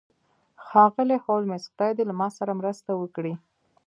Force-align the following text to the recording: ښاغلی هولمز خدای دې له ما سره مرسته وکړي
ښاغلی 0.65 1.17
هولمز 1.25 1.63
خدای 1.71 1.91
دې 1.97 2.03
له 2.09 2.13
ما 2.19 2.27
سره 2.37 2.57
مرسته 2.59 2.91
وکړي 2.95 3.33